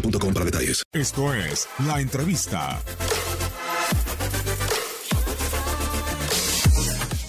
[0.00, 0.82] boostmobile.com para detalles.
[0.92, 2.80] Esto es La Entrevista.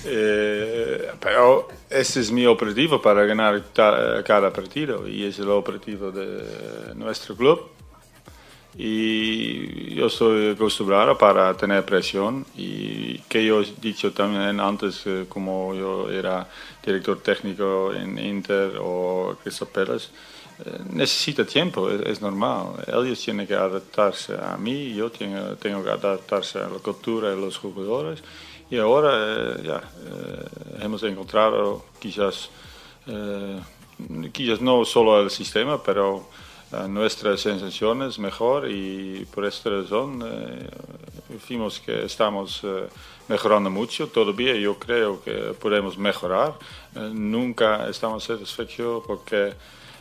[0.09, 6.11] Eh, pero ese es mi objetivo para ganar ta- cada partido y es el objetivo
[6.11, 7.61] de nuestro club.
[8.77, 15.26] Y yo estoy acostumbrado para tener presión y que yo he dicho también antes, eh,
[15.28, 16.48] como yo era
[16.83, 20.10] director técnico en Inter o Crystal Palace,
[20.66, 22.83] eh, necesita tiempo, es, es normal.
[22.88, 27.38] Ellos tienen que adaptarse a mí, yo tengo, tengo que adaptarse a la cultura de
[27.38, 28.23] los jugadores.
[28.70, 32.49] Y ahora eh, ya eh, hemos encontrado quizás,
[33.05, 33.61] eh,
[34.34, 36.28] quizás no solo el sistema, pero
[36.73, 40.22] eh, nuestras sensaciones mejor y por esta razón
[41.48, 42.88] vimos que estamos eh,
[43.27, 44.08] mejorando mucho.
[44.08, 46.54] Todavía yo creo que podemos mejorar.
[46.95, 49.54] Eh, nunca estamos satisfechos porque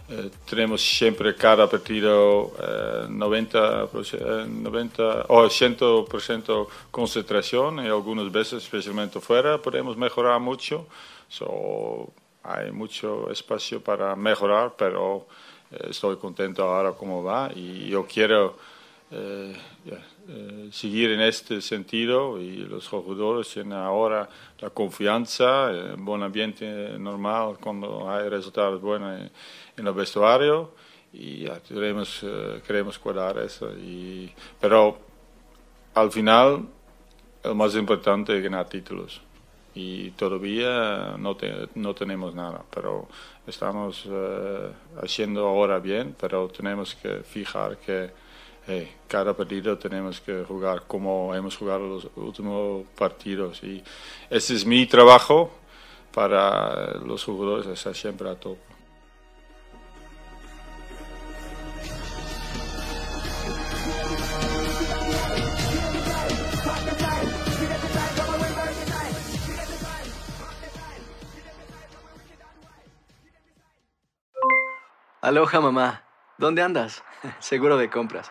[0.09, 8.63] eh, tenemos siempre cada partido eh, 90, eh, 90 o 100% concentración y algunas veces,
[8.63, 10.87] especialmente fuera, podemos mejorar mucho.
[11.29, 12.13] So,
[12.45, 15.27] hay mucho espacio para mejorar, pero
[15.91, 18.57] estoy contento ahora como va y yo quiero
[19.11, 19.55] eh,
[20.29, 24.29] eh, seguir en este sentido y los jugadores tienen ahora
[24.59, 29.31] la confianza, eh, un buen ambiente normal cuando hay resultados buenos en,
[29.77, 30.73] en el vestuario
[31.13, 33.71] y ya, queremos, eh, queremos cuidar eso.
[33.73, 34.99] Y, pero
[35.95, 36.67] al final
[37.45, 39.21] el más importante es ganar títulos
[39.75, 43.07] y todavía no, te- no tenemos nada, pero
[43.47, 44.71] estamos eh,
[45.03, 48.11] haciendo ahora bien, pero tenemos que fijar que
[49.07, 53.83] cada partido tenemos que jugar como hemos jugado los últimos partidos y
[54.29, 55.51] ese es mi trabajo
[56.13, 58.61] para los jugadores, estar siempre a tope.
[75.21, 76.05] Aloha mamá,
[76.39, 77.05] ¿dónde andas?
[77.41, 78.31] Seguro de compras.